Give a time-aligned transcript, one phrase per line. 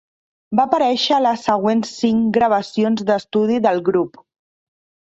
[0.59, 4.25] Va aparèixer a les següents cinc gravacions d'estudi del grup.